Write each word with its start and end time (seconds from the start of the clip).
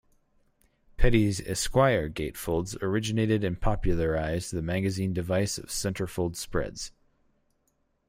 Petty's 0.97 1.41
"Esquire" 1.41 2.09
gatefolds 2.09 2.75
originated 2.81 3.43
and 3.43 3.61
popularized 3.61 4.51
the 4.51 4.63
magazine 4.63 5.13
device 5.13 5.59
of 5.59 5.65
centerfold 5.67 6.35
spreads. 6.35 6.91